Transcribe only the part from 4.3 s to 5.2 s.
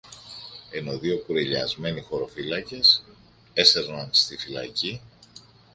φυλακή